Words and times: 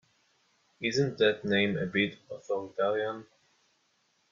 Isn’t 0.81 1.19
that 1.19 1.45
name 1.45 1.77
a 1.77 1.85
bit 1.85 2.17
authoritarian? 2.31 3.27